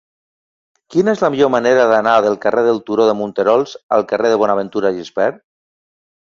Quina 0.93 1.11
és 1.17 1.19
la 1.23 1.27
millor 1.33 1.51
manera 1.55 1.83
d'anar 1.91 2.13
del 2.27 2.37
carrer 2.45 2.63
del 2.69 2.81
Turó 2.87 3.05
de 3.11 3.15
Monterols 3.21 3.77
al 3.99 4.07
carrer 4.13 4.33
de 4.33 4.41
Bonaventura 4.45 4.95
Gispert? 4.99 5.41